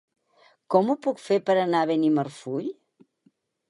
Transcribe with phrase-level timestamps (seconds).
[0.75, 2.71] Com ho puc fer per anar a Benimarfull?